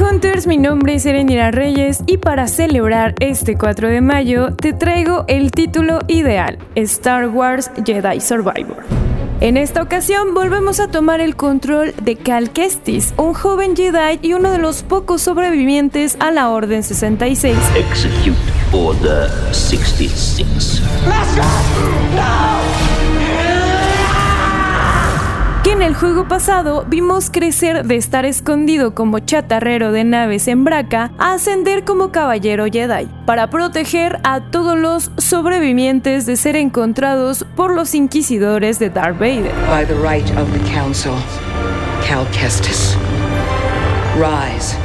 Hunters, 0.00 0.46
mi 0.46 0.56
nombre 0.56 0.94
es 0.94 1.04
Erenira 1.04 1.50
Reyes 1.50 2.02
y 2.06 2.16
para 2.16 2.48
celebrar 2.48 3.14
este 3.20 3.58
4 3.58 3.88
de 3.88 4.00
mayo 4.00 4.54
te 4.54 4.72
traigo 4.72 5.24
el 5.28 5.50
título 5.50 5.98
ideal, 6.08 6.58
Star 6.74 7.28
Wars 7.28 7.70
Jedi 7.84 8.20
Survivor. 8.20 8.84
En 9.40 9.56
esta 9.56 9.82
ocasión 9.82 10.32
volvemos 10.34 10.80
a 10.80 10.88
tomar 10.88 11.20
el 11.20 11.36
control 11.36 11.94
de 12.02 12.16
Cal 12.16 12.50
Kestis, 12.50 13.12
un 13.16 13.34
joven 13.34 13.76
Jedi 13.76 14.18
y 14.22 14.32
uno 14.32 14.50
de 14.50 14.58
los 14.58 14.82
pocos 14.82 15.22
sobrevivientes 15.22 16.16
a 16.20 16.30
la 16.30 16.48
Orden 16.50 16.82
66. 16.82 17.56
Execute 17.76 18.36
Order 18.72 19.30
66. 19.52 20.82
que 21.30 21.40
en 21.40 23.16
el 23.16 23.19
juego 26.00 26.26
pasado 26.26 26.86
vimos 26.88 27.28
crecer 27.28 27.84
de 27.84 27.96
estar 27.96 28.24
escondido 28.24 28.94
como 28.94 29.18
chatarrero 29.18 29.92
de 29.92 30.04
naves 30.04 30.48
en 30.48 30.64
Braca 30.64 31.12
a 31.18 31.34
ascender 31.34 31.84
como 31.84 32.10
caballero 32.10 32.64
Jedi, 32.64 33.06
para 33.26 33.50
proteger 33.50 34.18
a 34.24 34.40
todos 34.40 34.78
los 34.78 35.10
sobrevivientes 35.18 36.24
de 36.24 36.36
ser 36.36 36.56
encontrados 36.56 37.44
por 37.54 37.74
los 37.74 37.94
inquisidores 37.94 38.78
de 38.78 38.88
Darth 38.88 39.18
Vader. 39.18 39.52
By 39.68 39.84
the 39.84 39.94
right 39.96 40.26
of 40.38 40.50
the 40.52 40.72
Council, 40.72 41.12
Cal 42.08 42.26
Kestis. 42.32 42.96
Rise, 44.16 44.76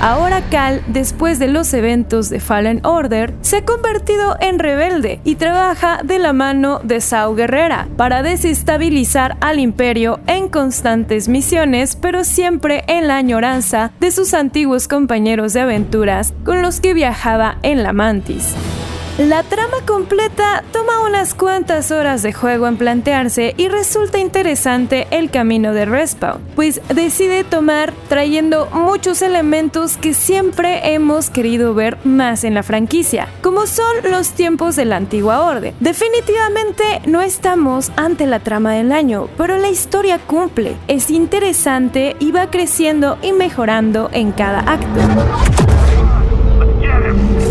Ahora 0.00 0.42
Cal, 0.50 0.82
después 0.86 1.38
de 1.38 1.48
los 1.48 1.74
eventos 1.74 2.30
de 2.30 2.40
Fallen 2.40 2.80
Order, 2.84 3.34
se 3.42 3.58
ha 3.58 3.64
convertido 3.64 4.36
en 4.40 4.58
rebelde 4.58 5.20
y 5.24 5.34
trabaja 5.34 6.00
de 6.02 6.18
la 6.18 6.32
mano 6.32 6.80
de 6.82 7.00
Sao 7.00 7.34
Guerrera 7.34 7.88
para 7.96 8.22
desestabilizar 8.22 9.36
al 9.40 9.60
imperio 9.60 10.20
en 10.26 10.48
constantes 10.48 11.28
misiones, 11.28 11.96
pero 11.96 12.24
siempre 12.24 12.84
en 12.86 13.08
la 13.08 13.16
añoranza 13.16 13.92
de 14.00 14.10
sus 14.10 14.32
antiguos 14.32 14.88
compañeros 14.88 15.52
de 15.52 15.60
aventuras 15.60 16.32
con 16.44 16.62
los 16.62 16.80
que 16.80 16.94
viajaba 16.94 17.58
en 17.62 17.82
la 17.82 17.92
Mantis. 17.92 18.54
La 19.18 19.44
trama 19.44 19.76
completa 19.86 20.64
toma 20.72 21.04
unas 21.06 21.34
cuantas 21.34 21.92
horas 21.92 22.22
de 22.22 22.32
juego 22.32 22.66
en 22.66 22.76
plantearse 22.76 23.54
y 23.56 23.68
resulta 23.68 24.18
interesante 24.18 25.06
el 25.12 25.30
camino 25.30 25.72
de 25.72 25.84
Respawn, 25.84 26.40
pues 26.56 26.80
decide 26.92 27.44
tomar 27.44 27.92
trayendo 28.08 28.66
muchos 28.72 29.22
elementos 29.22 29.96
que 29.98 30.14
siempre 30.14 30.94
hemos 30.94 31.30
querido 31.30 31.74
ver 31.74 31.96
más 32.02 32.42
en 32.42 32.54
la 32.54 32.64
franquicia, 32.64 33.28
como 33.40 33.68
son 33.68 34.10
los 34.10 34.30
tiempos 34.30 34.74
de 34.74 34.84
la 34.84 34.96
antigua 34.96 35.42
orden. 35.42 35.76
Definitivamente 35.78 36.82
no 37.06 37.20
estamos 37.20 37.92
ante 37.94 38.26
la 38.26 38.40
trama 38.40 38.72
del 38.72 38.90
año, 38.90 39.28
pero 39.38 39.58
la 39.58 39.68
historia 39.68 40.18
cumple, 40.18 40.74
es 40.88 41.08
interesante 41.10 42.16
y 42.18 42.32
va 42.32 42.50
creciendo 42.50 43.16
y 43.22 43.30
mejorando 43.30 44.10
en 44.12 44.32
cada 44.32 44.58
acto. 44.58 45.00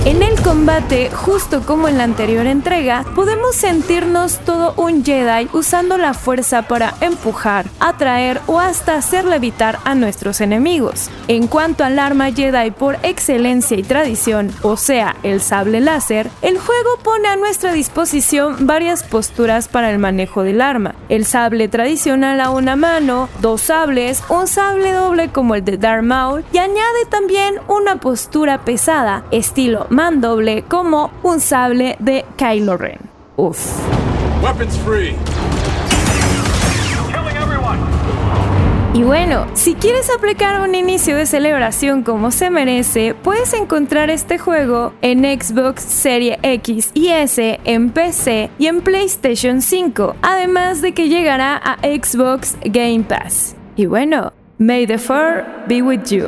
En 0.06 0.22
el 0.22 0.33
combate, 0.54 1.10
justo 1.10 1.64
como 1.66 1.88
en 1.88 1.98
la 1.98 2.04
anterior 2.04 2.46
entrega, 2.46 3.04
podemos 3.16 3.56
sentirnos 3.56 4.38
todo 4.46 4.76
un 4.78 5.04
Jedi 5.04 5.50
usando 5.52 5.98
la 5.98 6.14
fuerza 6.14 6.68
para 6.68 6.94
empujar, 7.02 7.66
atraer 7.80 8.40
o 8.46 8.60
hasta 8.60 8.94
hacer 8.94 9.26
levitar 9.26 9.80
a 9.84 9.96
nuestros 9.96 10.42
enemigos. 10.42 11.10
En 11.28 11.48
cuanto 11.48 11.84
al 11.84 11.98
arma 11.98 12.32
Jedi 12.32 12.70
por 12.70 13.00
excelencia 13.02 13.76
y 13.76 13.82
tradición, 13.82 14.52
o 14.62 14.78
sea, 14.78 15.16
el 15.24 15.42
sable 15.42 15.82
láser, 15.82 16.30
el 16.44 16.60
juego 16.60 17.00
pone 17.02 17.30
a 17.30 17.36
nuestra 17.36 17.74
disposición 17.74 18.68
varias 18.68 19.02
posturas 19.02 19.68
para 19.68 19.90
el 19.90 19.98
manejo 19.98 20.44
del 20.44 20.62
arma. 20.62 20.94
El 21.10 21.26
sable 21.26 21.68
tradicional 21.68 22.40
a 22.40 22.52
una 22.52 22.76
mano, 22.76 23.28
dos 23.42 23.62
sables, 23.62 24.22
un 24.30 24.46
sable 24.46 24.92
doble 24.92 25.30
como 25.30 25.56
el 25.56 25.66
de 25.66 25.80
Darth 25.80 26.04
Maul 26.04 26.46
y 26.54 26.60
añade 26.60 27.06
también 27.10 27.56
una 27.68 27.96
postura 27.96 28.64
pesada, 28.64 29.24
estilo 29.32 29.88
mandoble 29.90 30.43
como 30.68 31.12
un 31.24 31.40
sable 31.40 31.96
de 32.00 32.26
Kylo 32.38 32.78
Ren. 32.78 33.00
Uf. 33.36 33.80
Weapons 34.42 34.78
free. 34.80 35.16
Y 38.96 39.02
bueno, 39.02 39.48
si 39.56 39.74
quieres 39.74 40.12
aplicar 40.16 40.62
un 40.62 40.76
inicio 40.76 41.16
de 41.16 41.26
celebración 41.26 42.04
como 42.04 42.30
se 42.30 42.52
merece, 42.52 43.16
puedes 43.16 43.52
encontrar 43.54 44.12
este 44.12 44.38
juego 44.38 44.94
en 45.02 45.24
Xbox 45.24 45.82
Serie 45.82 46.38
X 46.44 46.92
y 46.94 47.08
S, 47.08 47.60
en 47.64 47.90
PC 47.90 48.52
y 48.60 48.68
en 48.68 48.82
PlayStation 48.82 49.64
5, 49.64 50.16
además 50.22 50.84
de 50.84 50.94
que 50.94 51.10
llegará 51.10 51.58
a 51.58 51.80
Xbox 51.80 52.56
Game 52.66 53.04
Pass. 53.04 53.56
Y 53.76 53.88
bueno, 53.88 54.32
may 54.60 54.86
the 54.86 55.00
four 55.00 55.44
be 55.68 55.82
with 55.82 56.04
you. 56.12 56.28